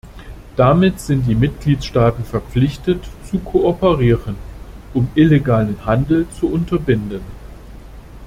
Damit 0.55 0.99
sind 0.99 1.27
die 1.27 1.35
Mitgliedstaaten 1.35 2.23
verpflichtet, 2.25 3.07
zu 3.29 3.37
kooperieren, 3.37 4.35
um 4.95 5.07
illegalen 5.13 5.85
Handel 5.85 6.25
zu 6.39 6.47
unterbinden. 6.51 7.21